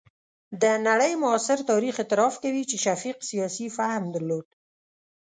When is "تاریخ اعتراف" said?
1.71-2.33